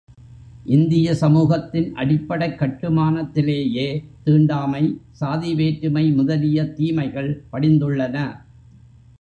[0.65, 3.85] இந்திய சமூகத்தின் அடிப்படைக் கட்டுமானத்திலேயே
[4.23, 4.83] தீண்டாமை,
[5.11, 8.17] சாதி வேற்றுமை முதலிய தீமைகள் படிந்துள்ளன.